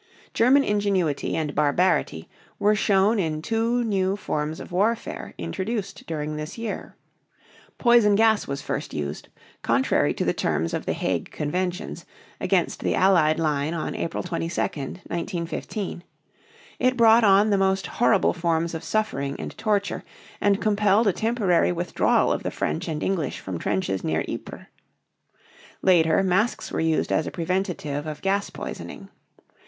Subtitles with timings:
[0.33, 6.57] German ingenuity and barbarity were shown in two new forms of warfare introduced during this
[6.57, 6.95] year.
[7.77, 9.27] Poison gas was first used,
[9.61, 12.03] contrary to the terms of the Hague Conventions,
[12.39, 16.03] against the Allied line on April 22, 1915.
[16.79, 20.03] It brought on the most horrible forms of suffering and torture,
[20.41, 24.67] and compelled a temporary withdrawal of the French and English from trenches near Ypres (eepr).
[25.83, 29.09] Later, masks were used as a preventive of gas poisoning.